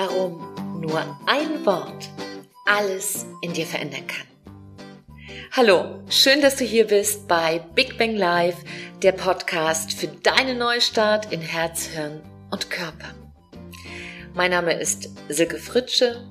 [0.00, 2.08] warum nur ein Wort
[2.64, 4.26] alles in dir verändern kann.
[5.52, 8.56] Hallo, schön, dass du hier bist bei Big Bang Live,
[9.02, 13.14] der Podcast für deinen Neustart in Herz, Hirn und Körper.
[14.32, 16.26] Mein Name ist Silke Fritsche,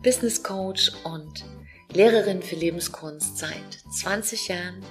[0.00, 1.44] Business Coach und
[1.92, 4.84] Lehrerin für Lebenskunst seit 20 Jahren.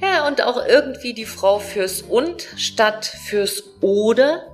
[0.00, 4.50] Ja, und auch irgendwie die Frau fürs Und statt fürs Oder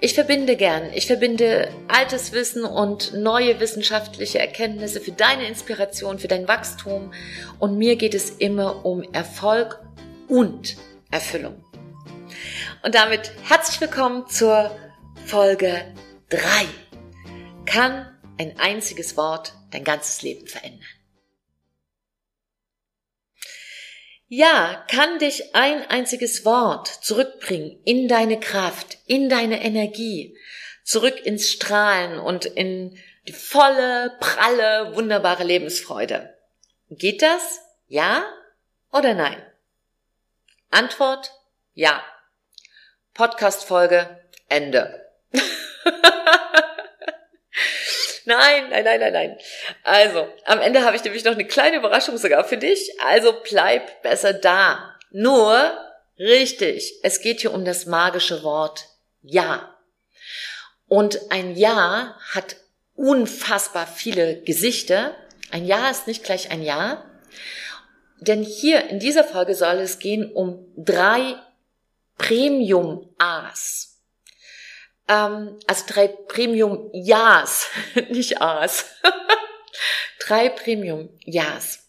[0.00, 0.92] ich verbinde gern.
[0.92, 7.12] Ich verbinde altes Wissen und neue wissenschaftliche Erkenntnisse für deine Inspiration, für dein Wachstum.
[7.58, 9.80] Und mir geht es immer um Erfolg
[10.28, 10.76] und
[11.10, 11.64] Erfüllung.
[12.82, 14.70] Und damit herzlich willkommen zur
[15.24, 15.94] Folge
[16.28, 16.40] 3.
[17.64, 18.06] Kann
[18.38, 20.95] ein einziges Wort dein ganzes Leben verändern?
[24.28, 30.36] Ja, kann dich ein einziges Wort zurückbringen in deine Kraft, in deine Energie,
[30.82, 36.36] zurück ins Strahlen und in die volle, pralle, wunderbare Lebensfreude.
[36.90, 37.60] Geht das?
[37.86, 38.24] Ja
[38.92, 39.40] oder nein?
[40.70, 41.32] Antwort?
[41.74, 42.02] Ja.
[43.14, 45.05] Podcast-Folge Ende.
[48.26, 49.38] Nein, nein, nein, nein, nein.
[49.84, 52.90] Also, am Ende habe ich nämlich noch eine kleine Überraschung sogar für dich.
[53.04, 54.96] Also bleib besser da.
[55.12, 55.78] Nur,
[56.18, 58.88] richtig, es geht hier um das magische Wort
[59.22, 59.76] Ja.
[60.88, 62.56] Und ein Ja hat
[62.96, 65.14] unfassbar viele Gesichter.
[65.52, 67.04] Ein Ja ist nicht gleich ein Ja.
[68.18, 71.36] Denn hier in dieser Folge soll es gehen um drei
[72.18, 73.95] Premium-A's
[75.08, 77.66] ähm, also drei Premium Ja's,
[78.10, 78.86] nicht A's.
[80.20, 81.86] drei Premium Ja's.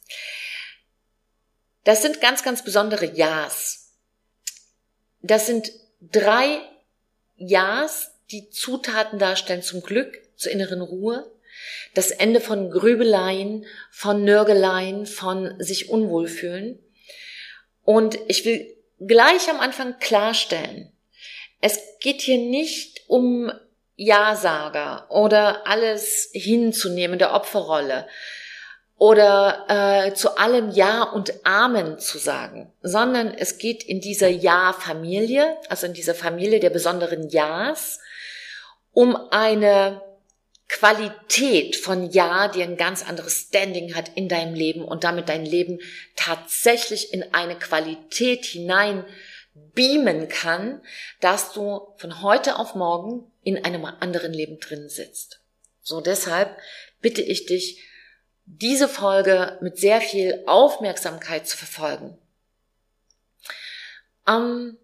[1.84, 3.94] Das sind ganz, ganz besondere Ja's.
[5.22, 6.62] Das sind drei
[7.38, 11.31] Ja's, die Zutaten darstellen zum Glück, zur inneren Ruhe,
[11.94, 16.78] das Ende von Grübeleien, von Nörgeleien, von sich unwohl fühlen.
[17.84, 20.91] Und ich will gleich am Anfang klarstellen,
[21.62, 23.51] es geht hier nicht um
[23.95, 28.07] Ja-Sager oder alles hinzunehmen, der Opferrolle
[28.97, 29.66] oder
[30.07, 35.85] äh, zu allem Ja und Amen zu sagen, sondern es geht in dieser Ja-Familie, also
[35.85, 38.00] in dieser Familie der besonderen Ja's,
[38.94, 40.01] um eine
[40.67, 45.46] Qualität von Ja, die ein ganz anderes Standing hat in deinem Leben und damit dein
[45.46, 45.79] Leben
[46.16, 49.06] tatsächlich in eine Qualität hinein
[49.73, 50.81] beamen kann,
[51.22, 55.41] dass du von heute auf morgen in einem anderen Leben drin sitzt.
[55.81, 56.57] So deshalb
[57.01, 57.84] bitte ich dich,
[58.46, 62.17] diese Folge mit sehr viel Aufmerksamkeit zu verfolgen.
[64.28, 64.78] Ähm,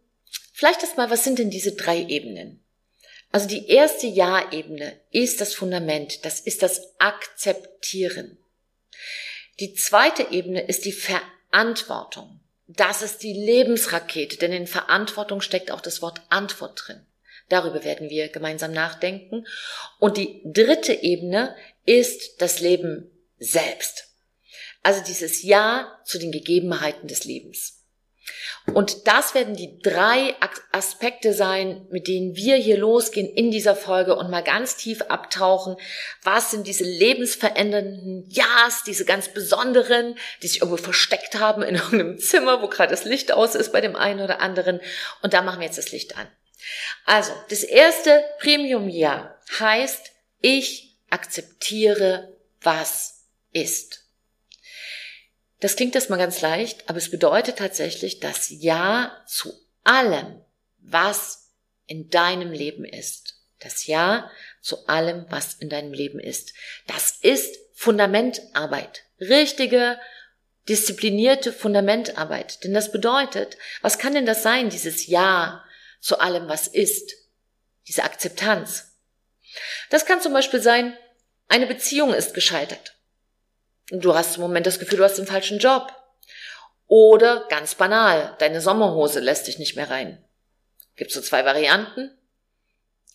[0.53, 2.63] vielleicht erstmal, was sind denn diese drei Ebenen?
[3.31, 8.37] Also die erste Ja-Ebene ist das Fundament, das ist das Akzeptieren.
[9.59, 12.39] Die zweite Ebene ist die Verantwortung.
[12.75, 17.05] Das ist die Lebensrakete, denn in Verantwortung steckt auch das Wort Antwort drin.
[17.49, 19.45] Darüber werden wir gemeinsam nachdenken.
[19.99, 24.07] Und die dritte Ebene ist das Leben selbst.
[24.81, 27.82] Also dieses Ja zu den Gegebenheiten des Lebens.
[28.73, 30.35] Und das werden die drei
[30.71, 35.75] Aspekte sein, mit denen wir hier losgehen in dieser Folge und mal ganz tief abtauchen.
[36.23, 42.17] Was sind diese lebensverändernden Ja's, diese ganz besonderen, die sich irgendwo versteckt haben in irgendeinem
[42.17, 44.79] Zimmer, wo gerade das Licht aus ist bei dem einen oder anderen.
[45.21, 46.27] Und da machen wir jetzt das Licht an.
[47.05, 54.02] Also, das erste Premium-Ja heißt, ich akzeptiere, was ist.
[55.63, 59.53] Das klingt erstmal ganz leicht, aber es bedeutet tatsächlich das Ja zu
[59.85, 60.41] allem,
[60.79, 61.53] was
[61.85, 63.35] in deinem Leben ist.
[63.61, 64.29] Das Ja
[64.59, 66.53] zu allem, was in deinem Leben ist.
[66.85, 69.03] Das ist Fundamentarbeit.
[69.21, 69.97] Richtige,
[70.67, 72.61] disziplinierte Fundamentarbeit.
[72.65, 75.63] Denn das bedeutet, was kann denn das sein, dieses Ja
[76.01, 77.13] zu allem, was ist?
[77.87, 78.97] Diese Akzeptanz.
[79.89, 80.97] Das kann zum Beispiel sein,
[81.47, 82.97] eine Beziehung ist gescheitert.
[83.95, 85.93] Du hast im Moment das Gefühl, du hast den falschen Job.
[86.87, 90.23] Oder ganz banal, deine Sommerhose lässt dich nicht mehr rein.
[90.95, 92.11] Gibt so zwei Varianten.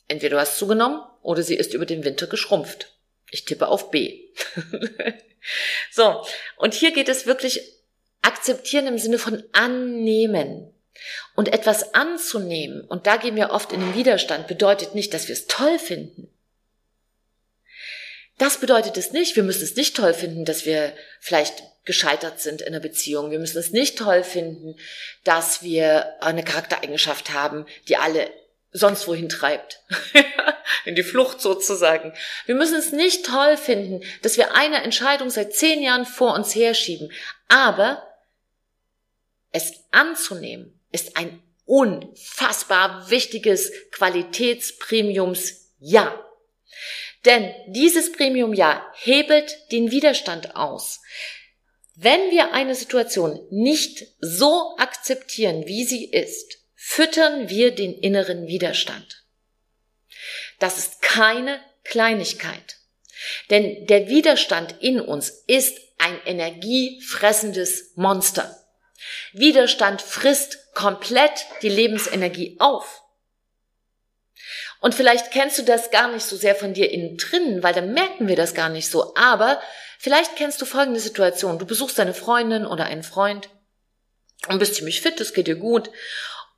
[0.07, 2.97] Entweder du hast zugenommen oder sie ist über den Winter geschrumpft.
[3.31, 4.29] Ich tippe auf B.
[5.91, 6.25] so,
[6.57, 7.61] und hier geht es wirklich
[8.23, 10.73] akzeptieren im Sinne von annehmen.
[11.35, 15.33] Und etwas anzunehmen, und da gehen wir oft in den Widerstand, bedeutet nicht, dass wir
[15.33, 16.33] es toll finden.
[18.39, 19.37] Das bedeutet es nicht.
[19.37, 23.31] Wir müssen es nicht toll finden, dass wir vielleicht gescheitert sind in einer Beziehung.
[23.31, 24.77] Wir müssen es nicht toll finden,
[25.25, 28.31] dass wir eine Charaktereigenschaft haben, die alle
[28.71, 29.81] sonst wohin treibt.
[30.85, 32.13] In die Flucht sozusagen.
[32.47, 36.55] Wir müssen es nicht toll finden, dass wir eine Entscheidung seit zehn Jahren vor uns
[36.55, 37.11] herschieben.
[37.49, 38.07] Aber
[39.51, 46.25] es anzunehmen ist ein unfassbar wichtiges Qualitätspremiums Ja.
[47.25, 51.01] Denn dieses Premium Ja hebelt den Widerstand aus.
[51.95, 59.25] Wenn wir eine Situation nicht so akzeptieren, wie sie ist, füttern wir den inneren Widerstand.
[60.61, 62.77] Das ist keine Kleinigkeit.
[63.51, 68.57] Denn der Widerstand in uns ist ein energiefressendes Monster.
[69.33, 73.03] Widerstand frisst komplett die Lebensenergie auf.
[74.81, 77.93] Und vielleicht kennst du das gar nicht so sehr von dir innen drinnen, weil dann
[77.93, 79.15] merken wir das gar nicht so.
[79.17, 79.61] Aber
[79.99, 81.59] vielleicht kennst du folgende Situation.
[81.59, 83.49] Du besuchst deine Freundin oder einen Freund
[84.49, 85.91] und bist ziemlich fit, es geht dir gut.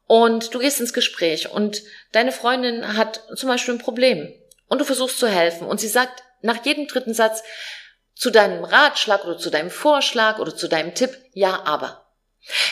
[0.07, 1.83] Und du gehst ins Gespräch und
[2.13, 4.35] deine Freundin hat zum Beispiel ein Problem
[4.69, 7.43] und du versuchst zu helfen und sie sagt nach jedem dritten Satz
[8.15, 12.10] zu deinem Ratschlag oder zu deinem Vorschlag oder zu deinem Tipp, ja, aber.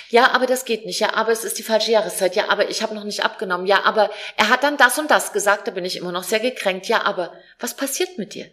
[0.09, 1.01] Ja, aber das geht nicht.
[1.01, 2.37] Ja, aber es ist die falsche Jahreszeit.
[2.37, 3.67] Ja, aber ich habe noch nicht abgenommen.
[3.67, 5.67] Ja, aber er hat dann das und das gesagt.
[5.67, 6.89] Da bin ich immer noch sehr gekränkt.
[6.89, 8.51] Ja, aber was passiert mit dir?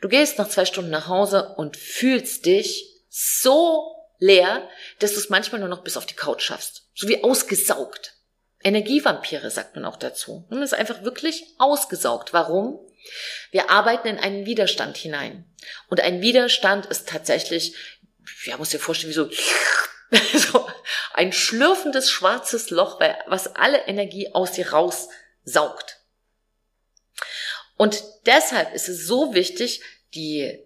[0.00, 4.68] Du gehst nach zwei Stunden nach Hause und fühlst dich so leer,
[4.98, 6.88] dass du es manchmal nur noch bis auf die Couch schaffst.
[6.94, 8.14] So wie ausgesaugt.
[8.62, 10.46] Energievampire sagt man auch dazu.
[10.48, 12.32] Man ist einfach wirklich ausgesaugt.
[12.32, 12.80] Warum?
[13.50, 15.44] Wir arbeiten in einen Widerstand hinein.
[15.88, 17.74] Und ein Widerstand ist tatsächlich
[18.44, 19.30] ja, muss dir vorstellen, wie so,
[20.52, 20.70] so
[21.12, 26.00] ein schlürfendes schwarzes Loch, was alle Energie aus dir raussaugt.
[27.76, 29.82] Und deshalb ist es so wichtig,
[30.14, 30.60] die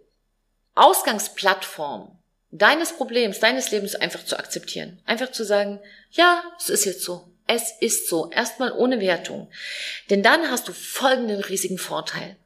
[0.75, 2.19] Ausgangsplattform
[2.51, 5.03] deines Problems, deines Lebens einfach zu akzeptieren.
[5.05, 7.31] Einfach zu sagen, ja, es ist jetzt so.
[7.47, 8.31] Es ist so.
[8.31, 9.51] Erstmal ohne Wertung.
[10.11, 12.37] Denn dann hast du folgenden riesigen Vorteil.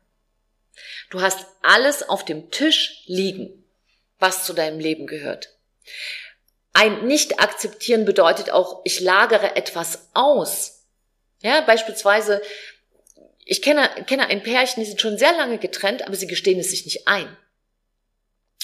[1.10, 3.61] Du hast alles auf dem Tisch liegen
[4.22, 5.50] was zu deinem Leben gehört.
[6.72, 10.86] Ein Nicht-Akzeptieren bedeutet auch, ich lagere etwas aus.
[11.40, 12.40] Ja, beispielsweise,
[13.44, 16.70] ich kenne, kenne ein Pärchen, die sind schon sehr lange getrennt, aber sie gestehen es
[16.70, 17.36] sich nicht ein.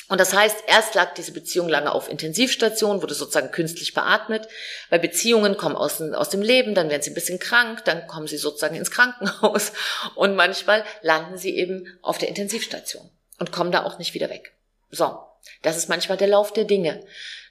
[0.09, 4.49] Und das heißt, erst lag diese Beziehung lange auf Intensivstation, wurde sozusagen künstlich beatmet,
[4.89, 8.27] weil Beziehungen kommen aus, aus dem Leben, dann werden sie ein bisschen krank, dann kommen
[8.27, 9.73] sie sozusagen ins Krankenhaus
[10.15, 14.55] und manchmal landen sie eben auf der Intensivstation und kommen da auch nicht wieder weg.
[14.91, 15.19] So,
[15.63, 17.05] das ist manchmal der Lauf der Dinge.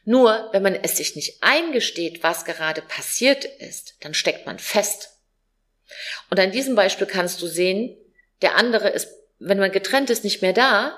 [0.06, 5.18] Nur, wenn man es sich nicht eingesteht, was gerade passiert ist, dann steckt man fest.
[6.30, 7.98] Und an diesem Beispiel kannst du sehen,
[8.42, 10.98] der andere ist, wenn man getrennt ist, nicht mehr da,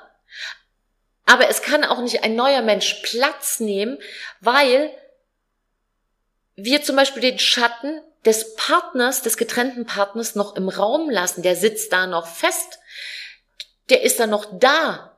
[1.25, 3.97] aber es kann auch nicht ein neuer Mensch Platz nehmen,
[4.41, 4.91] weil
[6.55, 11.41] wir zum Beispiel den Schatten des Partners, des getrennten Partners noch im Raum lassen.
[11.41, 12.79] Der sitzt da noch fest.
[13.89, 15.08] Der ist da noch da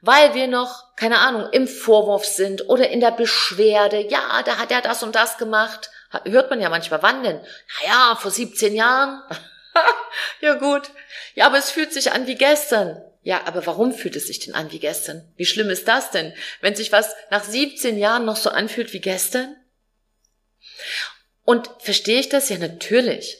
[0.00, 4.70] weil wir noch, keine Ahnung, im Vorwurf sind oder in der Beschwerde, ja, da hat
[4.70, 5.90] er das und das gemacht.
[6.24, 7.40] Hört man ja manchmal, wann denn?
[7.80, 9.22] Naja, vor 17 Jahren.
[10.40, 10.90] ja gut.
[11.34, 13.02] Ja, aber es fühlt sich an wie gestern.
[13.22, 15.30] Ja, aber warum fühlt es sich denn an wie gestern?
[15.36, 19.00] Wie schlimm ist das denn, wenn sich was nach 17 Jahren noch so anfühlt wie
[19.00, 19.56] gestern?
[21.44, 22.48] Und verstehe ich das?
[22.48, 23.36] Ja, natürlich.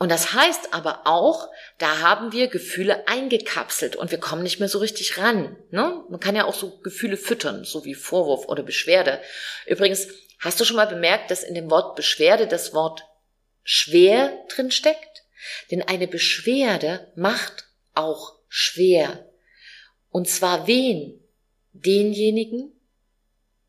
[0.00, 4.70] Und das heißt aber auch, da haben wir Gefühle eingekapselt und wir kommen nicht mehr
[4.70, 5.58] so richtig ran.
[5.70, 6.02] Ne?
[6.08, 9.20] Man kann ja auch so Gefühle füttern, so wie Vorwurf oder Beschwerde.
[9.66, 13.04] Übrigens, hast du schon mal bemerkt, dass in dem Wort Beschwerde das Wort
[13.62, 15.24] schwer drin steckt?
[15.70, 19.28] Denn eine Beschwerde macht auch schwer.
[20.08, 21.22] Und zwar wen?
[21.74, 22.72] Denjenigen,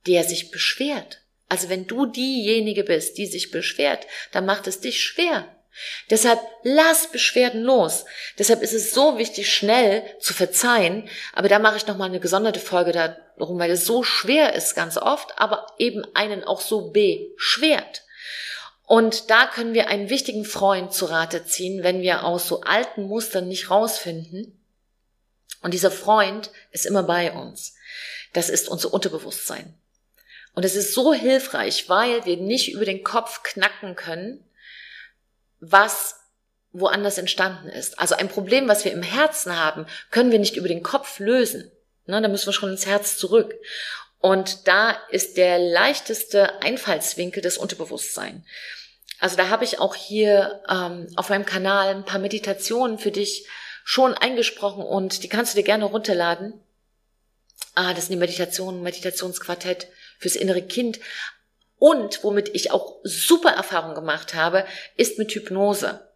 [0.08, 1.24] der sich beschwert.
[1.50, 5.58] Also wenn du diejenige bist, die sich beschwert, dann macht es dich schwer.
[6.10, 8.06] Deshalb lass Beschwerden los.
[8.38, 11.10] Deshalb ist es so wichtig, schnell zu verzeihen.
[11.34, 14.98] Aber da mache ich nochmal eine gesonderte Folge darum, weil es so schwer ist ganz
[14.98, 18.04] oft, aber eben einen auch so beschwert.
[18.86, 23.04] Und da können wir einen wichtigen Freund zu Rate ziehen, wenn wir aus so alten
[23.04, 24.60] Mustern nicht rausfinden.
[25.62, 27.76] Und dieser Freund ist immer bei uns.
[28.34, 29.74] Das ist unser Unterbewusstsein.
[30.54, 34.44] Und es ist so hilfreich, weil wir nicht über den Kopf knacken können,
[35.62, 36.16] was
[36.74, 38.00] woanders entstanden ist.
[38.00, 41.72] Also ein Problem, was wir im Herzen haben, können wir nicht über den Kopf lösen.
[42.08, 43.54] Ne, da müssen wir schon ins Herz zurück.
[44.20, 48.46] Und da ist der leichteste Einfallswinkel das Unterbewusstsein.
[49.20, 53.48] Also da habe ich auch hier ähm, auf meinem Kanal ein paar Meditationen für dich
[53.84, 56.54] schon eingesprochen und die kannst du dir gerne runterladen.
[57.76, 59.88] Ah, das sind die Meditationen, Meditationsquartett
[60.20, 61.00] fürs innere Kind
[61.82, 66.08] Und womit ich auch super Erfahrung gemacht habe, ist mit Hypnose.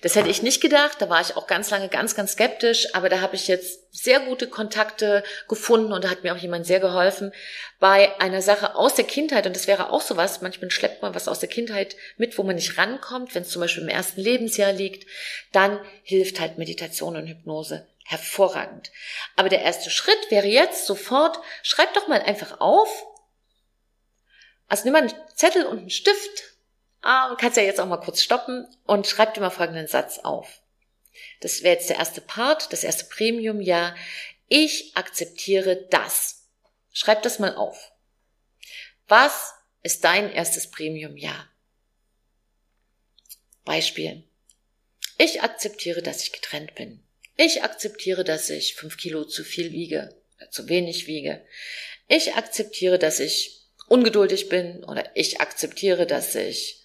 [0.00, 3.10] Das hätte ich nicht gedacht, da war ich auch ganz lange ganz, ganz skeptisch, aber
[3.10, 6.80] da habe ich jetzt sehr gute Kontakte gefunden und da hat mir auch jemand sehr
[6.80, 7.30] geholfen
[7.78, 11.28] bei einer Sache aus der Kindheit und das wäre auch sowas, manchmal schleppt man was
[11.28, 14.72] aus der Kindheit mit, wo man nicht rankommt, wenn es zum Beispiel im ersten Lebensjahr
[14.72, 15.06] liegt,
[15.52, 18.90] dann hilft halt Meditation und Hypnose hervorragend.
[19.36, 22.88] Aber der erste Schritt wäre jetzt sofort, schreib doch mal einfach auf,
[24.70, 26.50] also nimm mal einen Zettel und einen Stift
[27.02, 30.60] Ah, kannst ja jetzt auch mal kurz stoppen und schreib dir mal folgenden Satz auf.
[31.40, 33.94] Das wäre jetzt der erste Part, das erste Premium, ja.
[34.48, 36.48] Ich akzeptiere das.
[36.92, 37.92] Schreib das mal auf.
[39.08, 41.48] Was ist dein erstes Premium, ja?
[43.64, 44.24] Beispiel.
[45.16, 47.02] Ich akzeptiere, dass ich getrennt bin.
[47.36, 50.14] Ich akzeptiere, dass ich fünf Kilo zu viel wiege,
[50.50, 51.44] zu wenig wiege.
[52.08, 53.59] Ich akzeptiere, dass ich
[53.90, 56.80] ungeduldig bin oder ich akzeptiere, dass ich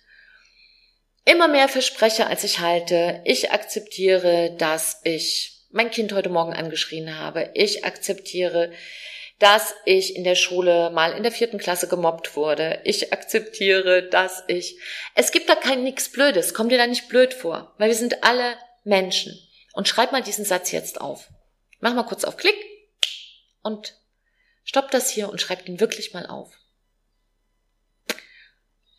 [1.23, 3.21] immer mehr verspreche, als ich halte.
[3.23, 7.51] Ich akzeptiere, dass ich mein Kind heute Morgen angeschrien habe.
[7.53, 8.71] Ich akzeptiere,
[9.37, 12.81] dass ich in der Schule mal in der vierten Klasse gemobbt wurde.
[12.85, 14.79] Ich akzeptiere, dass ich.
[15.13, 16.53] Es gibt da kein nix Blödes.
[16.53, 19.37] Komm dir da nicht blöd vor, weil wir sind alle Menschen.
[19.73, 21.29] Und schreib mal diesen Satz jetzt auf.
[21.81, 22.55] Mach mal kurz auf Klick
[23.61, 23.95] und
[24.63, 26.51] stopp das hier und schreib den wirklich mal auf.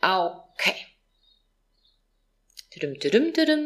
[0.06, 0.74] Okay.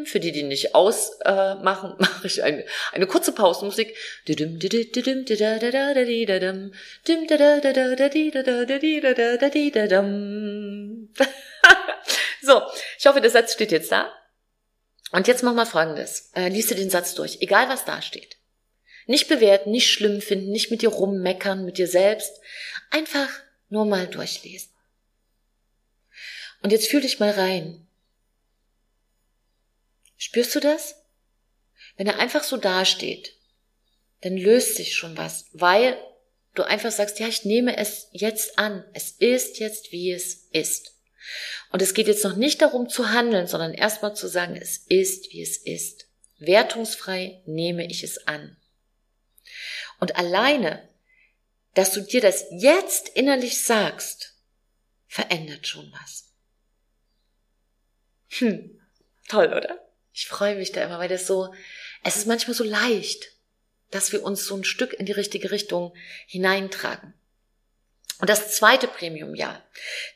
[0.06, 3.94] Für die, die nicht ausmachen, äh, mache ich eine, eine kurze Pausenmusik.
[12.40, 12.62] so,
[12.98, 14.10] ich hoffe, der Satz steht jetzt da.
[15.12, 16.30] Und jetzt mach mal Folgendes.
[16.34, 18.36] Äh, liest du den Satz durch, egal was da steht.
[19.06, 22.40] Nicht bewerten, nicht schlimm finden, nicht mit dir rummeckern, mit dir selbst.
[22.90, 23.28] Einfach
[23.68, 24.69] nur mal durchlesen.
[26.62, 27.86] Und jetzt fühl dich mal rein.
[30.16, 30.96] Spürst du das?
[31.96, 33.34] Wenn er einfach so dasteht,
[34.20, 35.98] dann löst sich schon was, weil
[36.54, 38.84] du einfach sagst, ja, ich nehme es jetzt an.
[38.92, 40.94] Es ist jetzt, wie es ist.
[41.72, 45.32] Und es geht jetzt noch nicht darum zu handeln, sondern erstmal zu sagen, es ist,
[45.32, 46.06] wie es ist.
[46.38, 48.56] Wertungsfrei nehme ich es an.
[49.98, 50.88] Und alleine,
[51.74, 54.34] dass du dir das jetzt innerlich sagst,
[55.06, 56.29] verändert schon was.
[58.38, 58.80] Hm,
[59.28, 59.78] toll, oder?
[60.12, 61.54] Ich freue mich da immer, weil das so,
[62.04, 63.32] es ist manchmal so leicht,
[63.90, 65.94] dass wir uns so ein Stück in die richtige Richtung
[66.26, 67.14] hineintragen.
[68.20, 69.64] Und das zweite Premium-Jahr,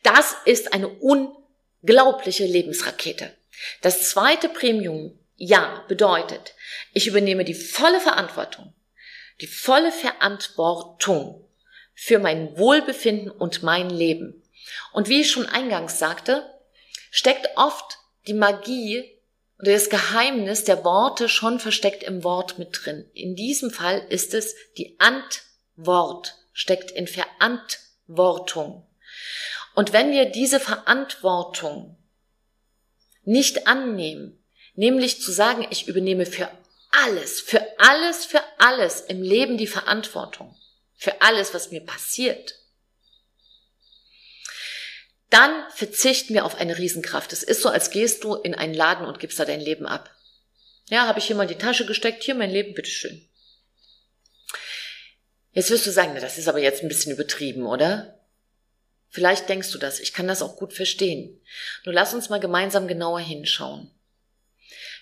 [0.02, 3.34] das ist eine unglaubliche Lebensrakete.
[3.80, 6.54] Das zweite Premium-Jahr bedeutet,
[6.92, 8.74] ich übernehme die volle Verantwortung,
[9.40, 11.48] die volle Verantwortung
[11.94, 14.42] für mein Wohlbefinden und mein Leben.
[14.92, 16.50] Und wie ich schon eingangs sagte,
[17.10, 19.10] steckt oft die Magie
[19.58, 23.08] oder das Geheimnis der Worte schon versteckt im Wort mit drin.
[23.14, 28.86] In diesem Fall ist es die Antwort steckt in Verantwortung.
[29.74, 31.96] Und wenn wir diese Verantwortung
[33.24, 34.42] nicht annehmen,
[34.74, 36.48] nämlich zu sagen, ich übernehme für
[36.90, 40.56] alles, für alles, für alles im Leben die Verantwortung,
[40.96, 42.54] für alles, was mir passiert,
[45.34, 47.32] dann verzichten wir auf eine Riesenkraft.
[47.32, 50.14] Es ist so, als gehst du in einen Laden und gibst da dein Leben ab.
[50.88, 53.28] Ja, habe ich hier mal in die Tasche gesteckt, hier mein Leben, bitteschön.
[55.50, 58.20] Jetzt wirst du sagen, na, das ist aber jetzt ein bisschen übertrieben, oder?
[59.08, 61.40] Vielleicht denkst du das, ich kann das auch gut verstehen.
[61.84, 63.90] Nur lass uns mal gemeinsam genauer hinschauen.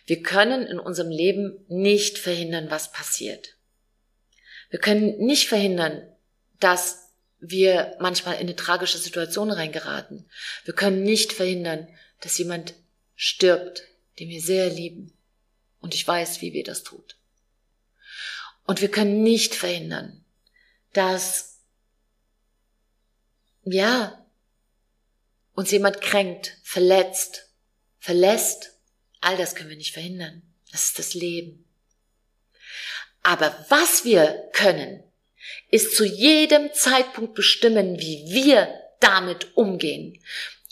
[0.06, 3.56] Wir können in unserem Leben nicht verhindern, was passiert.
[4.70, 6.10] Wir können nicht verhindern,
[6.58, 7.11] dass
[7.44, 10.30] wir manchmal in eine tragische Situation reingeraten.
[10.64, 11.88] Wir können nicht verhindern,
[12.20, 12.74] dass jemand
[13.16, 13.82] stirbt,
[14.20, 15.12] den wir sehr lieben.
[15.80, 17.16] Und ich weiß, wie wir das tut.
[18.64, 20.24] Und wir können nicht verhindern,
[20.92, 21.58] dass,
[23.64, 24.24] ja,
[25.54, 27.50] uns jemand kränkt, verletzt,
[27.98, 28.78] verlässt.
[29.20, 30.42] All das können wir nicht verhindern.
[30.70, 31.64] Das ist das Leben.
[33.24, 35.02] Aber was wir können,
[35.70, 38.68] ist zu jedem Zeitpunkt bestimmen, wie wir
[39.00, 40.22] damit umgehen.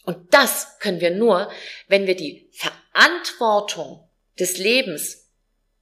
[0.04, 1.50] Und das können wir nur,
[1.88, 4.08] wenn wir die Verantwortung
[4.38, 5.28] des Lebens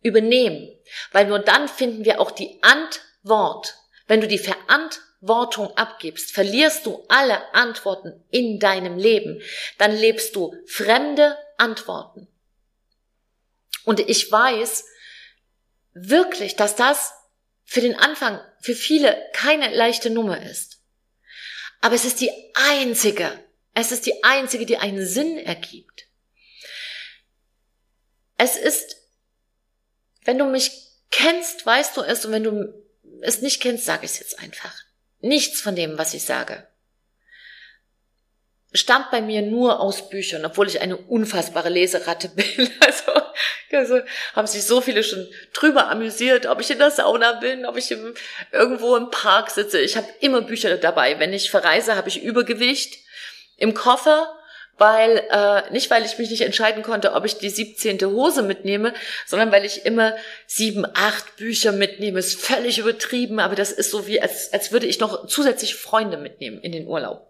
[0.02, 0.68] übernehmen,
[1.12, 3.74] weil nur dann finden wir auch die Antwort.
[4.06, 9.40] Wenn du die Verantwortung abgibst, verlierst du alle Antworten in deinem Leben.
[9.76, 12.28] Dann lebst du fremde Antworten.
[13.84, 14.84] Und ich weiß
[15.94, 17.12] wirklich, dass das
[17.70, 20.78] für den Anfang für viele keine leichte Nummer ist.
[21.82, 23.30] Aber es ist die einzige
[23.74, 26.08] Es ist die einzige, die einen Sinn ergibt.
[28.38, 28.96] Es ist,
[30.24, 30.72] wenn du mich
[31.10, 32.74] kennst, weißt du es und wenn du
[33.20, 34.74] es nicht kennst, sage ich es jetzt einfach.
[35.20, 36.67] Nichts von dem, was ich sage,
[38.72, 42.70] stammt bei mir nur aus Büchern, obwohl ich eine unfassbare Leseratte bin.
[42.80, 43.12] Also,
[43.72, 44.00] also
[44.34, 47.90] haben sich so viele schon drüber amüsiert, ob ich in der Sauna bin, ob ich
[47.90, 48.14] im,
[48.52, 49.80] irgendwo im Park sitze.
[49.80, 51.18] Ich habe immer Bücher dabei.
[51.18, 52.98] Wenn ich verreise, habe ich Übergewicht
[53.56, 54.34] im Koffer
[54.78, 58.00] weil äh, nicht weil ich mich nicht entscheiden konnte, ob ich die 17.
[58.06, 58.94] Hose mitnehme,
[59.26, 62.20] sondern weil ich immer sieben, acht Bücher mitnehme.
[62.20, 66.16] Ist völlig übertrieben, aber das ist so wie als als würde ich noch zusätzlich Freunde
[66.16, 67.27] mitnehmen in den Urlaub.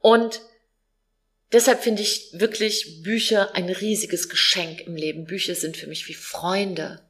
[0.00, 0.40] Und
[1.52, 5.24] deshalb finde ich wirklich Bücher ein riesiges Geschenk im Leben.
[5.24, 7.04] Bücher sind für mich wie Freunde.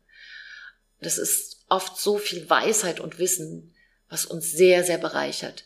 [1.00, 3.74] Das ist oft so viel Weisheit und Wissen,
[4.08, 5.64] was uns sehr, sehr bereichert.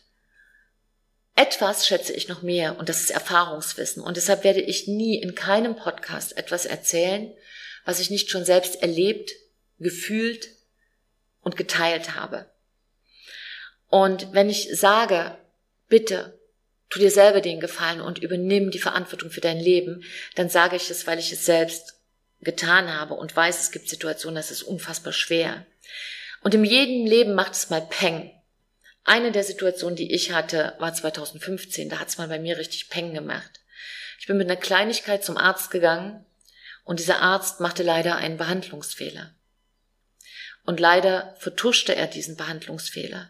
[1.35, 4.03] Etwas schätze ich noch mehr und das ist Erfahrungswissen.
[4.03, 7.33] Und deshalb werde ich nie in keinem Podcast etwas erzählen,
[7.85, 9.31] was ich nicht schon selbst erlebt,
[9.79, 10.49] gefühlt
[11.41, 12.51] und geteilt habe.
[13.87, 15.37] Und wenn ich sage,
[15.87, 16.39] bitte,
[16.93, 20.03] tu dir selber den Gefallen und übernimm die Verantwortung für dein Leben,
[20.35, 21.95] dann sage ich es, weil ich es selbst
[22.41, 25.65] getan habe und weiß, es gibt Situationen, das ist unfassbar schwer.
[26.41, 28.31] Und in jedem Leben macht es mal Peng.
[29.05, 31.89] Eine der Situationen, die ich hatte, war 2015.
[31.89, 33.61] Da hat es mal bei mir richtig Peng gemacht.
[34.19, 36.23] Ich bin mit einer Kleinigkeit zum Arzt gegangen
[36.83, 39.33] und dieser Arzt machte leider einen Behandlungsfehler.
[40.63, 43.29] Und leider vertuschte er diesen Behandlungsfehler.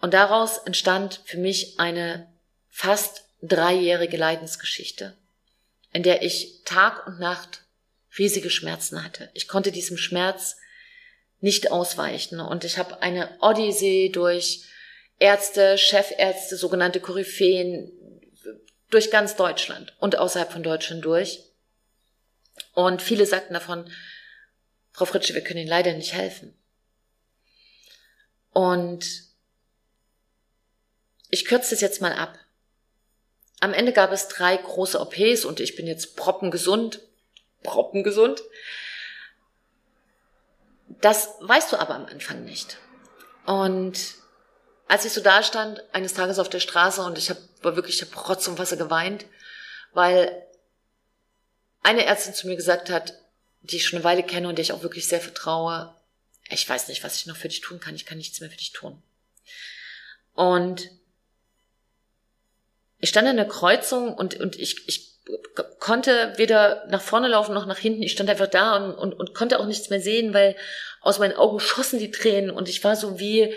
[0.00, 2.32] Und daraus entstand für mich eine
[2.76, 5.16] fast dreijährige Leidensgeschichte,
[5.94, 7.62] in der ich Tag und Nacht
[8.18, 9.30] riesige Schmerzen hatte.
[9.32, 10.56] Ich konnte diesem Schmerz
[11.40, 12.38] nicht ausweichen.
[12.38, 14.66] Und ich habe eine Odyssee durch
[15.18, 17.90] Ärzte, Chefärzte, sogenannte Koryphäen
[18.90, 21.40] durch ganz Deutschland und außerhalb von Deutschland durch.
[22.74, 23.90] Und viele sagten davon,
[24.92, 26.54] Frau Fritsche, wir können Ihnen leider nicht helfen.
[28.50, 29.06] Und
[31.30, 32.38] ich kürze das jetzt mal ab.
[33.60, 37.00] Am Ende gab es drei große OPs und ich bin jetzt proppengesund.
[37.62, 38.42] Proppengesund.
[41.00, 42.78] Das weißt du aber am Anfang nicht.
[43.44, 43.98] Und
[44.88, 48.00] als ich so da stand, eines Tages auf der Straße und ich hab, war wirklich,
[48.00, 49.24] ich hab Rotz und Wasser geweint,
[49.92, 50.46] weil
[51.82, 53.14] eine Ärztin zu mir gesagt hat,
[53.62, 55.94] die ich schon eine Weile kenne und der ich auch wirklich sehr vertraue,
[56.48, 58.56] ich weiß nicht, was ich noch für dich tun kann, ich kann nichts mehr für
[58.56, 59.02] dich tun.
[60.34, 60.90] Und
[62.98, 65.16] ich stand an der Kreuzung und, und ich, ich
[65.80, 68.02] konnte weder nach vorne laufen noch nach hinten.
[68.02, 70.56] Ich stand einfach da und, und, und konnte auch nichts mehr sehen, weil
[71.00, 73.54] aus meinen Augen schossen die Tränen und ich war so wie,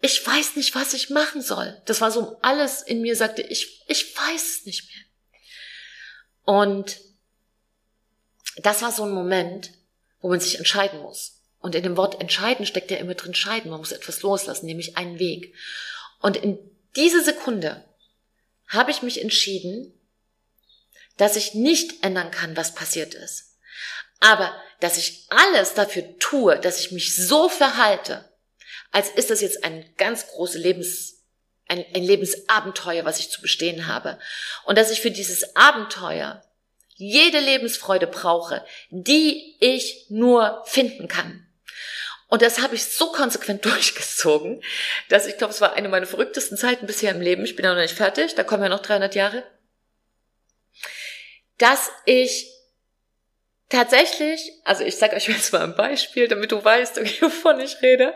[0.00, 1.80] ich weiß nicht, was ich machen soll.
[1.86, 5.04] Das war so alles in mir sagte, ich, ich weiß es nicht mehr.
[6.54, 6.98] Und
[8.58, 9.72] das war so ein Moment,
[10.20, 11.42] wo man sich entscheiden muss.
[11.58, 13.70] Und in dem Wort entscheiden steckt ja immer drin scheiden.
[13.70, 15.54] Man muss etwas loslassen, nämlich einen Weg.
[16.20, 16.58] Und in
[16.96, 17.84] diese Sekunde
[18.68, 19.92] habe ich mich entschieden,
[21.16, 23.56] dass ich nicht ändern kann, was passiert ist.
[24.20, 28.28] Aber dass ich alles dafür tue, dass ich mich so verhalte,
[28.90, 31.24] als ist das jetzt ein ganz großes Lebens,
[31.68, 34.18] ein, ein Lebensabenteuer, was ich zu bestehen habe.
[34.64, 36.42] Und dass ich für dieses Abenteuer
[36.94, 41.45] jede Lebensfreude brauche, die ich nur finden kann.
[42.28, 44.62] Und das habe ich so konsequent durchgezogen,
[45.08, 47.44] dass ich glaube, es war eine meiner verrücktesten Zeiten bisher im Leben.
[47.44, 49.44] Ich bin ja noch nicht fertig, da kommen ja noch 300 Jahre.
[51.58, 52.50] Dass ich
[53.68, 58.14] tatsächlich, also ich sage euch jetzt mal ein Beispiel, damit du weißt, wovon ich rede.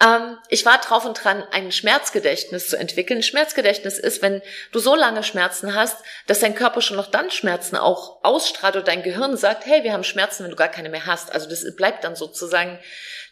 [0.00, 3.22] Ähm, ich war drauf und dran, ein Schmerzgedächtnis zu entwickeln.
[3.22, 7.76] Schmerzgedächtnis ist, wenn du so lange Schmerzen hast, dass dein Körper schon noch dann Schmerzen
[7.76, 11.06] auch ausstrahlt und dein Gehirn sagt, hey, wir haben Schmerzen, wenn du gar keine mehr
[11.06, 11.32] hast.
[11.32, 12.78] Also das bleibt dann sozusagen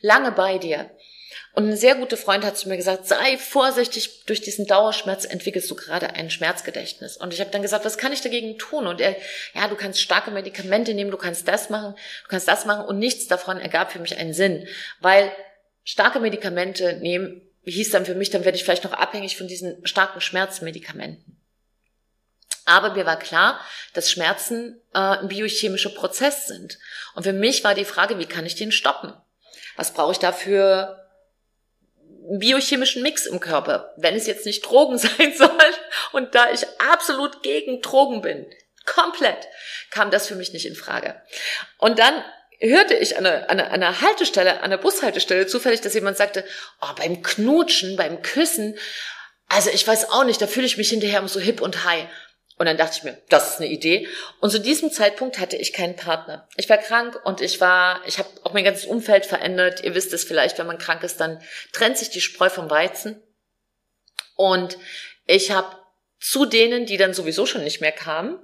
[0.00, 0.90] lange bei dir.
[1.52, 5.70] Und ein sehr guter Freund hat zu mir gesagt, sei vorsichtig, durch diesen Dauerschmerz entwickelst
[5.70, 7.16] du gerade ein Schmerzgedächtnis.
[7.16, 8.86] Und ich habe dann gesagt, was kann ich dagegen tun?
[8.86, 9.16] Und er,
[9.54, 12.84] ja, du kannst starke Medikamente nehmen, du kannst das machen, du kannst das machen.
[12.84, 14.68] Und nichts davon ergab für mich einen Sinn,
[15.00, 15.32] weil
[15.82, 19.84] starke Medikamente nehmen hieß dann für mich, dann werde ich vielleicht noch abhängig von diesen
[19.86, 21.40] starken Schmerzmedikamenten.
[22.64, 23.60] Aber mir war klar,
[23.92, 26.78] dass Schmerzen äh, ein biochemischer Prozess sind.
[27.14, 29.12] Und für mich war die Frage, wie kann ich den stoppen?
[29.76, 31.02] Was brauche ich dafür?
[32.28, 35.50] biochemischen Mix im Körper, wenn es jetzt nicht Drogen sein soll.
[36.12, 38.46] Und da ich absolut gegen Drogen bin,
[38.84, 39.46] komplett,
[39.90, 41.20] kam das für mich nicht in Frage.
[41.78, 42.22] Und dann
[42.58, 46.44] hörte ich an einer, an einer Haltestelle, an einer Bushaltestelle zufällig, dass jemand sagte,
[46.80, 48.78] oh, beim Knutschen, beim Küssen,
[49.48, 52.08] Also ich weiß auch nicht, da fühle ich mich hinterher so hip und high.
[52.58, 54.08] Und dann dachte ich mir, das ist eine Idee.
[54.40, 56.48] Und zu diesem Zeitpunkt hatte ich keinen Partner.
[56.56, 59.84] Ich war krank und ich war, ich habe auch mein ganzes Umfeld verändert.
[59.84, 61.42] Ihr wisst es vielleicht, wenn man krank ist, dann
[61.72, 63.22] trennt sich die Spreu vom Weizen.
[64.36, 64.78] Und
[65.26, 65.76] ich habe
[66.18, 68.38] zu denen, die dann sowieso schon nicht mehr kamen,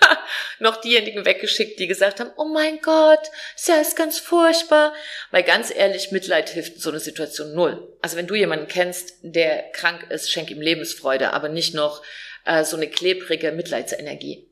[0.58, 4.92] noch diejenigen weggeschickt, die gesagt haben, oh mein Gott, ist ist ganz furchtbar.
[5.30, 7.96] Weil ganz ehrlich, Mitleid hilft in so einer Situation null.
[8.02, 12.02] Also wenn du jemanden kennst, der krank ist, schenk ihm Lebensfreude, aber nicht noch
[12.44, 14.48] äh, so eine klebrige Mitleidsenergie.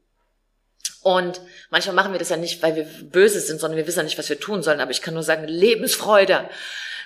[1.03, 4.05] Und manchmal machen wir das ja nicht, weil wir böse sind, sondern wir wissen ja
[4.05, 4.81] nicht, was wir tun sollen.
[4.81, 6.49] Aber ich kann nur sagen, Lebensfreude.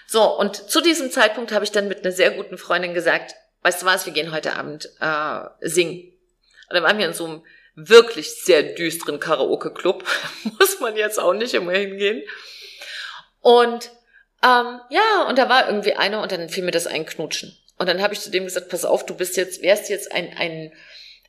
[0.06, 3.82] So, und zu diesem Zeitpunkt habe ich dann mit einer sehr guten Freundin gesagt, weißt
[3.82, 6.12] du was, wir gehen heute Abend äh, singen.
[6.68, 7.44] Und dann waren wir in so einem
[7.76, 10.04] wirklich sehr düsteren Karaoke-Club.
[10.58, 12.22] Muss man jetzt auch nicht immer hingehen.
[13.40, 13.90] Und
[14.42, 17.56] ähm, ja, und da war irgendwie einer und dann fiel mir das ein Knutschen.
[17.76, 20.37] Und dann habe ich zu dem gesagt, pass auf, du bist jetzt, wärst jetzt ein,
[20.37, 20.72] ein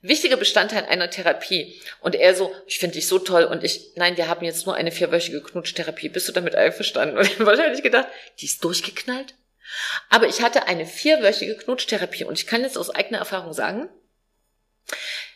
[0.02, 1.82] wichtiger Bestandteil einer Therapie.
[2.02, 3.44] Und er so, ich finde dich so toll.
[3.44, 6.10] Und ich, nein, wir haben jetzt nur eine vierwöchige Knutschtherapie.
[6.10, 7.18] Bist du damit einverstanden?
[7.18, 8.08] Und ich habe wahrscheinlich gedacht,
[8.40, 9.34] die ist durchgeknallt.
[10.10, 12.26] Aber ich hatte eine vierwöchige Knutschtherapie.
[12.26, 13.90] Und ich kann jetzt aus eigener Erfahrung sagen,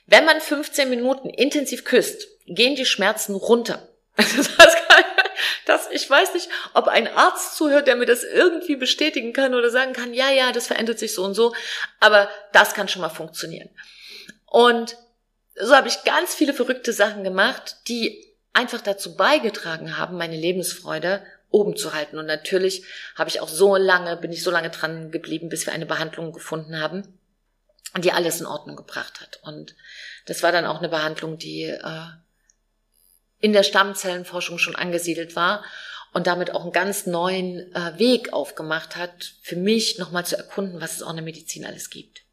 [0.05, 3.87] wenn man 15 Minuten intensiv küsst, gehen die Schmerzen runter.
[4.15, 4.75] Das
[5.69, 9.69] das, ich weiß nicht, ob ein Arzt zuhört, der mir das irgendwie bestätigen kann oder
[9.69, 11.53] sagen kann, ja, ja, das verändert sich so und so,
[11.99, 13.69] aber das kann schon mal funktionieren.
[14.45, 14.97] Und
[15.55, 21.23] so habe ich ganz viele verrückte Sachen gemacht, die einfach dazu beigetragen haben, meine Lebensfreude
[21.49, 22.17] oben zu halten.
[22.17, 25.73] Und natürlich habe ich auch so lange, bin ich so lange dran geblieben, bis wir
[25.73, 27.19] eine Behandlung gefunden haben,
[27.97, 29.39] die alles in Ordnung gebracht hat.
[29.43, 29.75] Und
[30.25, 32.05] das war dann auch eine Behandlung, die äh,
[33.39, 35.63] in der Stammzellenforschung schon angesiedelt war
[36.13, 40.81] und damit auch einen ganz neuen äh, Weg aufgemacht hat, für mich nochmal zu erkunden,
[40.81, 42.23] was es auch in der Medizin alles gibt.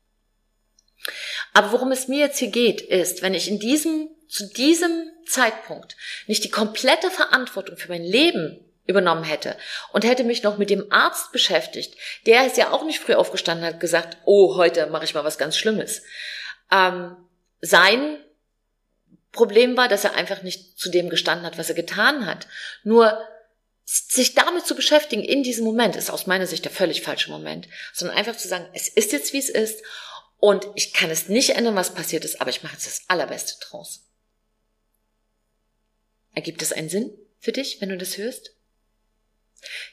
[1.53, 5.97] Aber worum es mir jetzt hier geht, ist, wenn ich in diesem, zu diesem Zeitpunkt
[6.27, 9.57] nicht die komplette Verantwortung für mein Leben übernommen hätte
[9.92, 13.66] und hätte mich noch mit dem Arzt beschäftigt, der ist ja auch nicht früh aufgestanden
[13.66, 16.03] hat gesagt, oh, heute mache ich mal was ganz Schlimmes.
[16.71, 17.16] Ähm,
[17.61, 18.19] sein
[19.37, 22.49] Problem war, dass er einfach nicht zu dem gestanden hat, was er getan hat.
[22.83, 23.16] Nur
[23.85, 27.68] sich damit zu beschäftigen in diesem Moment ist aus meiner Sicht der völlig falsche Moment,
[27.92, 29.83] sondern einfach zu sagen, es ist jetzt wie es ist
[30.38, 33.55] und ich kann es nicht ändern, was passiert ist, aber ich mache jetzt das allerbeste
[33.61, 34.01] draus.
[36.35, 38.57] Ergibt es einen Sinn für dich, wenn du das hörst?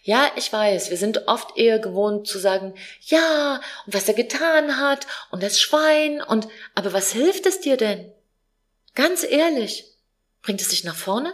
[0.02, 4.78] Ja, ich weiß, wir sind oft eher gewohnt zu sagen, ja, und was er getan
[4.78, 8.12] hat, und das Schwein, und, aber was hilft es dir denn?
[8.96, 9.86] Ganz ehrlich,
[10.42, 11.34] bringt es dich nach vorne?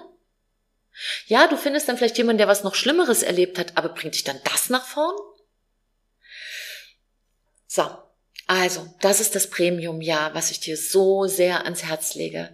[1.27, 4.23] Ja, du findest dann vielleicht jemanden, der was noch Schlimmeres erlebt hat, aber bringt dich
[4.23, 5.15] dann das nach vorn?
[7.67, 7.87] So,
[8.47, 12.49] also, das ist das Premium-Jahr, was ich dir so sehr ans Herz lege.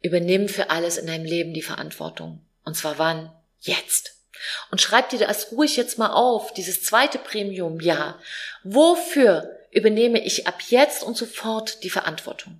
[0.00, 2.44] Übernimm für alles in deinem Leben die Verantwortung.
[2.64, 3.30] Und zwar wann?
[3.60, 4.14] Jetzt.
[4.70, 8.20] Und schreib dir das ruhig jetzt mal auf, dieses zweite Premium-Jahr.
[8.62, 12.58] Wofür übernehme ich ab jetzt und sofort die Verantwortung?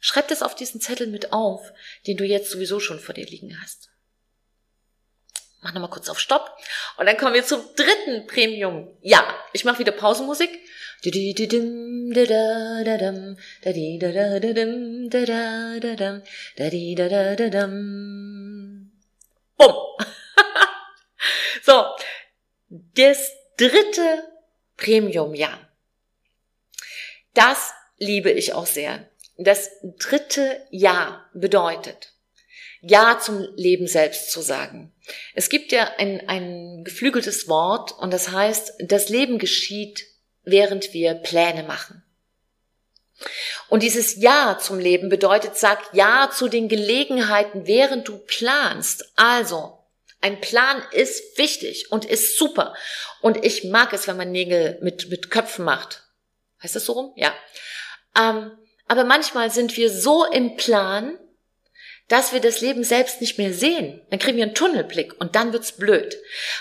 [0.00, 1.72] Schreib das auf diesen Zettel mit auf,
[2.06, 3.90] den du jetzt sowieso schon vor dir liegen hast.
[5.60, 6.56] Mach nochmal kurz auf Stopp.
[6.96, 8.96] Und dann kommen wir zum dritten Premium.
[9.02, 10.50] Ja, ich mache wieder Pausenmusik.
[19.56, 19.74] Bumm.
[21.64, 21.84] so,
[22.68, 24.24] das dritte
[24.76, 25.58] Premium-Jahr.
[27.34, 29.08] Das liebe ich auch sehr.
[29.38, 32.12] Das dritte Ja bedeutet,
[32.80, 34.92] Ja zum Leben selbst zu sagen.
[35.32, 40.06] Es gibt ja ein, ein geflügeltes Wort und das heißt, das Leben geschieht,
[40.42, 42.02] während wir Pläne machen.
[43.68, 49.12] Und dieses Ja zum Leben bedeutet, sag Ja zu den Gelegenheiten, während du planst.
[49.14, 49.78] Also,
[50.20, 52.74] ein Plan ist wichtig und ist super.
[53.20, 56.08] Und ich mag es, wenn man Nägel mit, mit Köpfen macht.
[56.60, 57.12] Heißt das so rum?
[57.14, 57.32] Ja.
[58.18, 58.50] Ähm,
[58.88, 61.18] aber manchmal sind wir so im Plan,
[62.08, 64.00] dass wir das Leben selbst nicht mehr sehen.
[64.10, 66.16] Dann kriegen wir einen Tunnelblick und dann wird's blöd.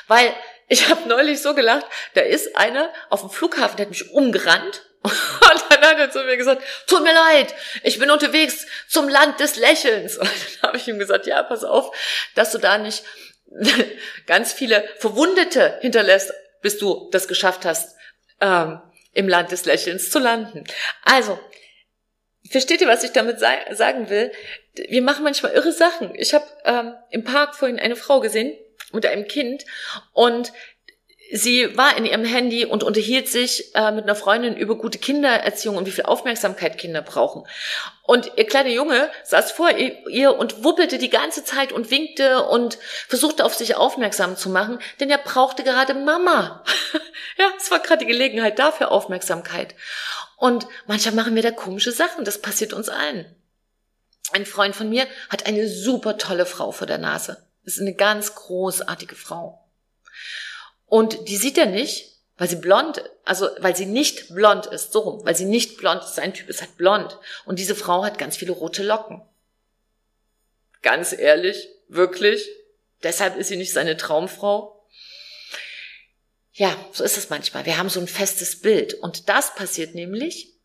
[0.07, 0.33] Weil
[0.67, 4.83] ich habe neulich so gelacht, da ist einer auf dem Flughafen, der hat mich umgerannt
[5.03, 9.39] und dann hat er zu mir gesagt, tut mir leid, ich bin unterwegs zum Land
[9.39, 10.17] des Lächelns.
[10.17, 10.29] Und
[10.61, 11.95] dann habe ich ihm gesagt, ja, pass auf,
[12.35, 13.03] dass du da nicht
[14.25, 17.95] ganz viele Verwundete hinterlässt, bis du das geschafft hast,
[18.41, 18.81] ähm,
[19.13, 20.65] im Land des Lächelns zu landen.
[21.03, 21.39] Also,
[22.49, 24.31] Versteht ihr, was ich damit sagen will?
[24.87, 26.13] Wir machen manchmal irre Sachen.
[26.15, 28.55] Ich habe ähm, im Park vorhin eine Frau gesehen
[28.91, 29.65] mit einem Kind
[30.13, 30.53] und
[31.31, 35.75] sie war in ihrem Handy und unterhielt sich äh, mit einer Freundin über gute Kindererziehung
[35.75, 37.43] und wie viel Aufmerksamkeit Kinder brauchen.
[38.03, 42.77] Und ihr kleiner Junge saß vor ihr und wuppelte die ganze Zeit und winkte und
[43.07, 46.63] versuchte auf sich aufmerksam zu machen, denn er brauchte gerade Mama.
[47.37, 49.75] ja, es war gerade die Gelegenheit dafür Aufmerksamkeit.
[50.37, 53.25] Und manchmal machen wir da komische Sachen, das passiert uns allen.
[54.31, 57.45] Ein Freund von mir hat eine super tolle Frau vor der Nase.
[57.65, 59.65] Das ist eine ganz großartige Frau.
[60.85, 64.99] Und die sieht er nicht, weil sie blond, also weil sie nicht blond ist, so
[64.99, 67.17] rum, weil sie nicht blond ist, sein Typ ist halt blond.
[67.45, 69.21] Und diese Frau hat ganz viele rote Locken.
[70.83, 72.47] Ganz ehrlich, wirklich.
[73.01, 74.76] Deshalb ist sie nicht seine Traumfrau.
[76.57, 77.67] Ja, so ist es manchmal.
[77.67, 78.95] Wir haben so ein festes Bild.
[78.95, 80.55] Und das passiert nämlich,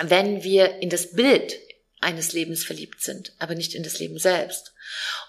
[0.00, 1.54] wenn wir in das Bild
[2.00, 4.72] eines Lebens verliebt sind, aber nicht in das Leben selbst.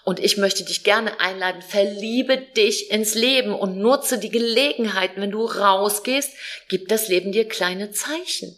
[0.04, 5.30] Und ich möchte dich gerne einladen, verliebe dich ins Leben und nutze die Gelegenheiten, wenn
[5.30, 6.32] du rausgehst,
[6.68, 8.56] gib das Leben dir kleine Zeichen.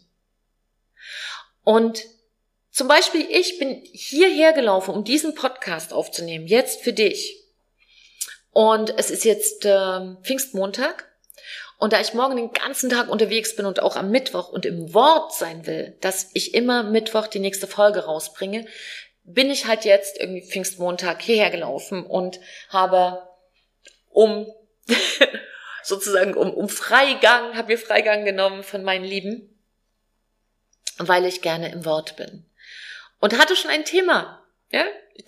[1.64, 2.05] Und
[2.70, 7.39] zum Beispiel, ich bin hierher gelaufen, um diesen Podcast aufzunehmen, jetzt für dich.
[8.53, 11.11] Und es ist jetzt äh, Pfingstmontag
[11.81, 14.93] und da ich morgen den ganzen Tag unterwegs bin und auch am Mittwoch und im
[14.93, 18.67] Wort sein will, dass ich immer Mittwoch die nächste Folge rausbringe,
[19.25, 23.27] bin ich halt jetzt irgendwie Pfingstmontag hierher gelaufen und habe
[24.11, 24.47] um
[25.83, 29.59] sozusagen um, um Freigang, habe mir Freigang genommen von meinen Lieben,
[30.99, 32.45] weil ich gerne im Wort bin.
[33.21, 34.39] Und hatte schon ein Thema,
[34.72, 34.85] ja,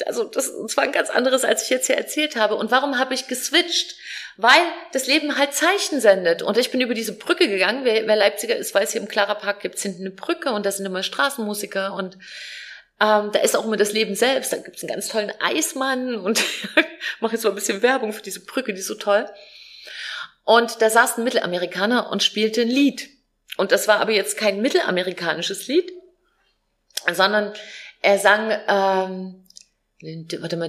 [0.06, 2.54] also das, das war ein ganz anderes, als ich jetzt hier erzählt habe.
[2.54, 3.96] Und warum habe ich geswitcht?
[4.36, 4.60] Weil
[4.92, 6.42] das Leben halt Zeichen sendet.
[6.42, 7.84] Und ich bin über diese Brücke gegangen.
[7.84, 10.72] Wer, wer Leipziger ist, weiß, hier im Clara Park gibt's hinten eine Brücke und da
[10.72, 12.14] sind immer Straßenmusiker und
[13.00, 14.52] ähm, da ist auch immer das Leben selbst.
[14.52, 16.42] Da gibt's einen ganz tollen Eismann und
[17.20, 19.28] mache jetzt mal ein bisschen Werbung für diese Brücke, die ist so toll.
[20.44, 23.10] Und da saß ein Mittelamerikaner und spielte ein Lied.
[23.56, 25.92] Und das war aber jetzt kein mittelamerikanisches Lied,
[27.12, 27.52] sondern
[28.02, 29.42] er sang ähm,
[30.40, 30.68] warte mal,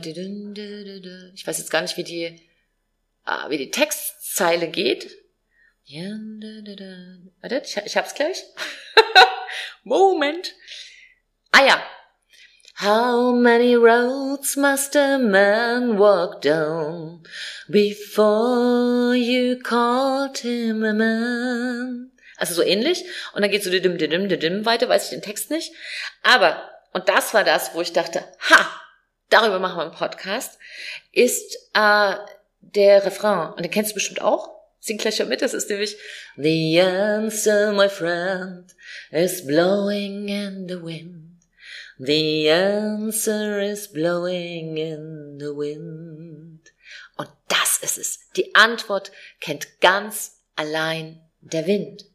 [1.34, 2.40] ich weiß jetzt gar nicht, wie die,
[3.26, 5.10] ah, wie die Textzeile geht.
[7.42, 8.44] Warte, ich, hab's gleich.
[9.84, 10.54] Moment.
[11.52, 11.84] Ah ja.
[12.76, 17.24] How many roads must a man walk down
[17.68, 22.12] before you called him a man?
[22.38, 23.06] Also so ähnlich.
[23.34, 23.70] Und dann geht so
[24.66, 25.74] weiter, weiß ich den Text nicht.
[26.24, 28.70] Aber, und das war das, wo ich dachte, ha,
[29.30, 30.60] darüber machen wir einen Podcast,
[31.12, 32.16] ist äh,
[32.62, 33.54] der Refrain.
[33.54, 34.50] Und den kennst du bestimmt auch.
[34.80, 35.98] Sing gleich schon mit, das ist nämlich
[36.36, 38.76] The answer, my friend,
[39.12, 41.40] is blowing in the wind.
[41.98, 46.74] The answer is blowing in the wind.
[47.16, 48.20] Und das ist es.
[48.36, 52.06] Die Antwort kennt ganz allein der Wind.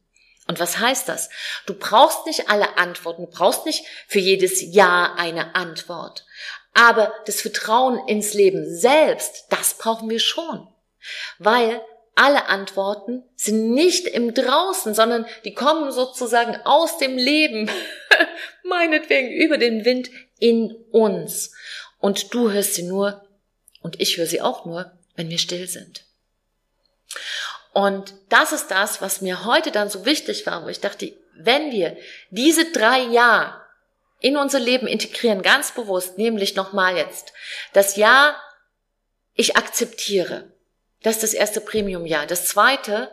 [0.49, 1.29] Und was heißt das?
[1.67, 6.25] Du brauchst nicht alle Antworten, du brauchst nicht für jedes Ja eine Antwort.
[6.73, 10.67] Aber das Vertrauen ins Leben selbst, das brauchen wir schon.
[11.39, 11.81] Weil
[12.15, 17.71] alle Antworten sind nicht im Draußen, sondern die kommen sozusagen aus dem Leben,
[18.65, 21.53] meinetwegen über den Wind in uns.
[21.99, 23.23] Und du hörst sie nur,
[23.83, 26.08] und ich höre sie auch nur, wenn wir still sind.
[27.79, 31.71] Und das ist das, was mir heute dann so wichtig war, wo ich dachte, wenn
[31.71, 31.97] wir
[32.31, 33.65] diese drei Ja
[34.19, 37.33] in unser Leben integrieren, ganz bewusst, nämlich nochmal jetzt,
[37.75, 38.35] das Ja,
[39.35, 40.51] ich akzeptiere.
[41.05, 42.27] Das ist das erste Premium-Ja.
[42.27, 43.13] Das zweite,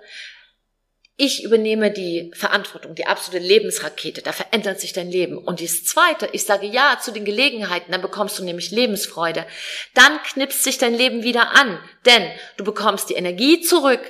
[1.15, 5.37] ich übernehme die Verantwortung, die absolute Lebensrakete, da verändert sich dein Leben.
[5.37, 9.45] Und das zweite, ich sage Ja zu den Gelegenheiten, dann bekommst du nämlich Lebensfreude.
[9.93, 14.01] Dann knipst sich dein Leben wieder an, denn du bekommst die Energie zurück.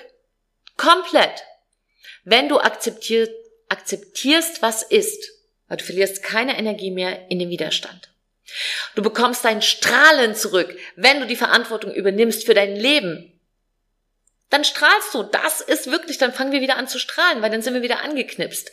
[0.77, 1.43] Komplett.
[2.23, 3.31] Wenn du akzeptierst,
[3.69, 5.35] akzeptierst was ist
[5.67, 8.09] weil du verlierst keine Energie mehr in den Widerstand.
[8.93, 13.31] Du bekommst dein Strahlen zurück, wenn du die Verantwortung übernimmst für dein Leben.
[14.51, 15.23] Dann strahlst du.
[15.23, 18.03] Das ist wirklich, dann fangen wir wieder an zu strahlen, weil dann sind wir wieder
[18.03, 18.71] angeknipst.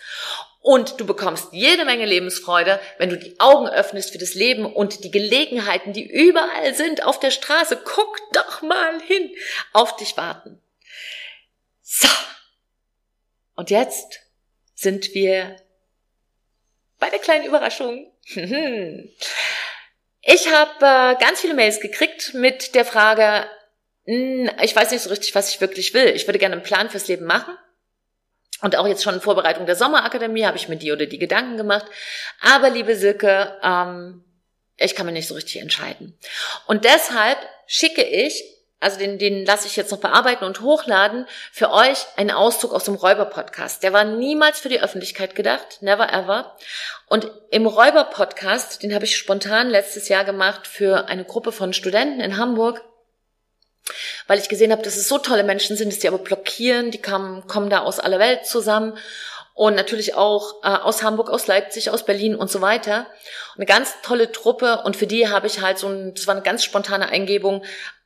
[0.61, 5.03] Und du bekommst jede Menge Lebensfreude, wenn du die Augen öffnest für das Leben und
[5.03, 7.81] die Gelegenheiten, die überall sind auf der Straße.
[7.83, 9.35] Guck doch mal hin,
[9.73, 10.61] auf dich warten.
[11.95, 12.09] So.
[13.55, 14.21] Und jetzt
[14.75, 15.57] sind wir
[16.99, 18.11] bei der kleinen Überraschung.
[20.25, 20.77] Ich habe
[21.17, 23.45] äh, ganz viele Mails gekriegt mit der Frage,
[24.05, 26.11] hm, ich weiß nicht so richtig, was ich wirklich will.
[26.11, 27.59] Ich würde gerne einen Plan fürs Leben machen.
[28.61, 31.57] Und auch jetzt schon in Vorbereitung der Sommerakademie habe ich mir die oder die Gedanken
[31.57, 31.87] gemacht.
[32.41, 34.23] Aber liebe Silke, ähm,
[34.77, 36.17] ich kann mir nicht so richtig entscheiden.
[36.69, 38.45] Und deshalb schicke ich
[38.83, 42.85] also den, den lasse ich jetzt noch bearbeiten und hochladen, für euch einen Auszug aus
[42.85, 43.83] dem Räuber-Podcast.
[43.83, 46.57] Der war niemals für die Öffentlichkeit gedacht, never ever.
[47.07, 52.21] Und im Räuber-Podcast, den habe ich spontan letztes Jahr gemacht für eine Gruppe von Studenten
[52.21, 52.83] in Hamburg,
[54.27, 57.01] weil ich gesehen habe, dass es so tolle Menschen sind, dass die aber blockieren, die
[57.01, 58.99] kamen, kommen da aus aller Welt zusammen
[59.55, 63.07] und natürlich auch äh, aus Hamburg, aus Leipzig, aus Berlin und so weiter.
[63.57, 66.42] eine ganz tolle Truppe und für die habe ich halt so ein, das war eine
[66.42, 67.62] ganz spontane Eingebung,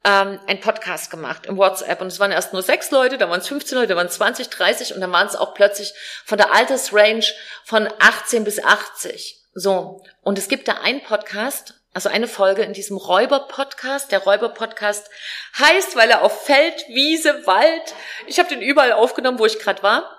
[0.07, 3.41] ähm, ein Podcast gemacht im WhatsApp und es waren erst nur sechs Leute, dann waren
[3.41, 5.93] es 15 Leute, dann waren es 20, 30 und dann waren es auch plötzlich
[6.25, 7.27] von der Altersrange
[7.65, 9.43] von 18 bis 80.
[9.53, 10.05] So.
[10.23, 14.13] Und es gibt da einen Podcast, also eine Folge in diesem Räuber-Podcast.
[14.13, 15.11] Der Räuber-Podcast
[15.59, 17.95] heißt, weil er auf Feld, Wiese, Wald,
[18.27, 20.17] ich habe den überall aufgenommen, wo ich gerade war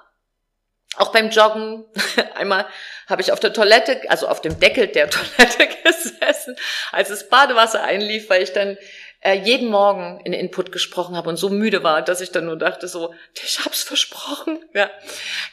[0.97, 1.85] auch beim Joggen,
[2.35, 2.65] einmal
[3.07, 6.55] habe ich auf der Toilette, also auf dem Deckel der Toilette gesessen,
[6.91, 8.77] als das Badewasser einlief, weil ich dann
[9.21, 12.57] äh, jeden Morgen in Input gesprochen habe und so müde war, dass ich dann nur
[12.57, 14.59] dachte so, ich hab's versprochen.
[14.73, 14.89] Ja,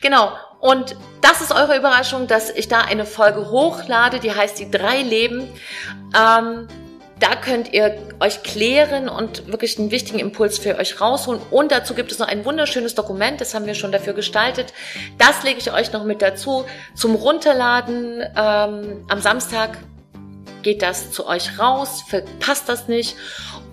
[0.01, 0.33] genau.
[0.61, 5.03] Und das ist eure Überraschung, dass ich da eine Folge hochlade, die heißt die drei
[5.03, 5.49] Leben.
[6.17, 6.69] Ähm,
[7.21, 11.41] da könnt ihr euch klären und wirklich einen wichtigen Impuls für euch rausholen.
[11.51, 14.73] Und dazu gibt es noch ein wunderschönes Dokument, das haben wir schon dafür gestaltet.
[15.17, 18.21] Das lege ich euch noch mit dazu zum Runterladen.
[18.37, 19.79] Ähm, am Samstag
[20.63, 23.17] geht das zu euch raus, verpasst das nicht.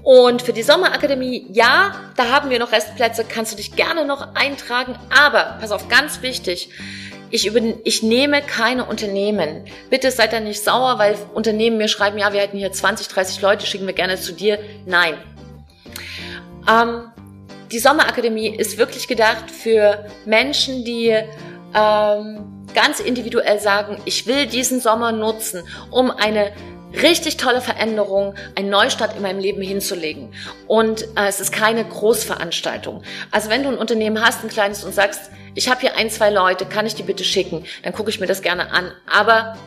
[0.04, 4.36] Und für die Sommerakademie, ja, da haben wir noch Restplätze, kannst du dich gerne noch
[4.36, 4.98] eintragen.
[5.10, 6.70] Aber, pass auf, ganz wichtig,
[7.30, 9.66] ich, über, ich nehme keine Unternehmen.
[9.90, 13.42] Bitte seid da nicht sauer, weil Unternehmen mir schreiben, ja, wir hätten hier 20, 30
[13.42, 14.60] Leute, schicken wir gerne zu dir.
[14.86, 15.16] Nein.
[16.70, 17.12] Ähm,
[17.72, 21.16] die Sommerakademie ist wirklich gedacht für Menschen, die
[21.74, 26.52] ähm, ganz individuell sagen, ich will diesen Sommer nutzen, um eine
[26.94, 30.34] richtig tolle Veränderung, ein Neustart in meinem Leben hinzulegen.
[30.68, 33.04] Und äh, es ist keine Großveranstaltung.
[33.32, 36.30] Also wenn du ein Unternehmen hast, ein kleines und sagst, ich habe hier ein, zwei
[36.30, 37.66] Leute, kann ich die bitte schicken?
[37.84, 38.92] Dann gucke ich mir das gerne an.
[39.06, 39.58] Aber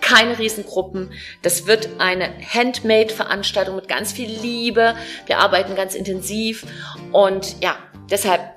[0.00, 1.12] keine Riesengruppen.
[1.42, 4.94] Das wird eine Handmade-Veranstaltung mit ganz viel Liebe.
[5.26, 6.66] Wir arbeiten ganz intensiv.
[7.10, 7.76] Und ja,
[8.10, 8.54] deshalb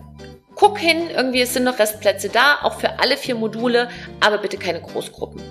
[0.56, 4.58] guck hin, irgendwie es sind noch Restplätze da, auch für alle vier Module, aber bitte
[4.58, 5.42] keine Großgruppen.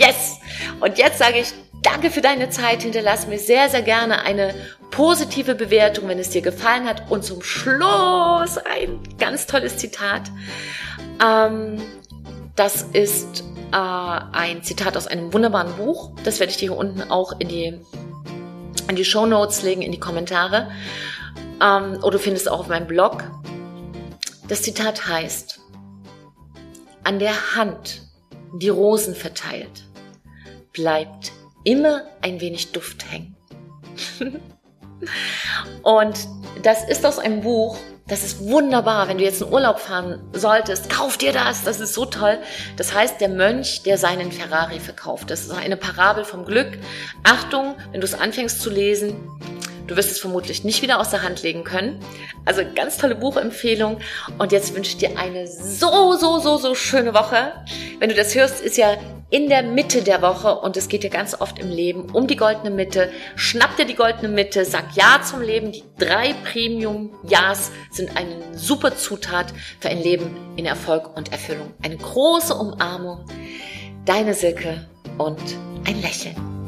[0.00, 0.38] Yes!
[0.80, 2.82] Und jetzt sage ich Danke für deine Zeit.
[2.82, 4.54] Hinterlass mir sehr, sehr gerne eine
[4.90, 7.10] positive Bewertung, wenn es dir gefallen hat.
[7.10, 10.30] Und zum Schluss ein ganz tolles Zitat.
[11.24, 11.80] Ähm,
[12.54, 16.12] das ist äh, ein Zitat aus einem wunderbaren Buch.
[16.24, 17.80] Das werde ich dir hier unten auch in die,
[18.88, 20.70] in die Show Notes legen, in die Kommentare.
[21.62, 23.24] Ähm, oder du findest auch auf meinem Blog.
[24.48, 25.60] Das Zitat heißt,
[27.04, 28.02] an der Hand,
[28.52, 29.84] die Rosen verteilt,
[30.72, 31.32] bleibt
[31.64, 33.36] immer ein wenig Duft hängen.
[35.82, 36.28] und
[36.62, 37.78] das ist aus einem Buch,
[38.10, 41.94] das ist wunderbar, wenn du jetzt in Urlaub fahren solltest, kauf dir das, das ist
[41.94, 42.38] so toll.
[42.76, 45.30] Das heißt, der Mönch, der seinen Ferrari verkauft.
[45.30, 46.76] Das ist eine Parabel vom Glück.
[47.22, 49.14] Achtung, wenn du es anfängst zu lesen,
[49.86, 52.00] du wirst es vermutlich nicht wieder aus der Hand legen können.
[52.44, 54.00] Also ganz tolle Buchempfehlung.
[54.38, 57.52] Und jetzt wünsche ich dir eine so, so, so, so schöne Woche.
[58.00, 58.96] Wenn du das hörst, ist ja
[59.30, 62.36] in der Mitte der Woche und es geht ja ganz oft im Leben um die
[62.36, 63.10] goldene Mitte.
[63.36, 65.72] Schnapp dir die goldene Mitte, sag Ja zum Leben.
[65.72, 71.72] Die drei Premium-Ja's sind eine super Zutat für ein Leben in Erfolg und Erfüllung.
[71.82, 73.24] Eine große Umarmung.
[74.04, 74.88] Deine Silke
[75.18, 75.40] und
[75.86, 76.59] ein Lächeln.